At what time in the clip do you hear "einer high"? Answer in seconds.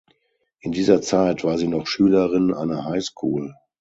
2.55-3.03